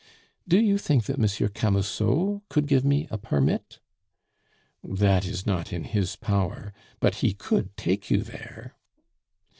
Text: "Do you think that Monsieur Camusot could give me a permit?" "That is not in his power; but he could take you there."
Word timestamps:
"Do 0.47 0.57
you 0.59 0.79
think 0.79 1.03
that 1.05 1.19
Monsieur 1.19 1.47
Camusot 1.47 2.41
could 2.49 2.65
give 2.65 2.83
me 2.83 3.07
a 3.11 3.19
permit?" 3.19 3.77
"That 4.83 5.27
is 5.27 5.45
not 5.45 5.71
in 5.71 5.83
his 5.83 6.15
power; 6.15 6.73
but 6.99 7.17
he 7.17 7.35
could 7.35 7.77
take 7.77 8.09
you 8.09 8.23
there." 8.23 8.75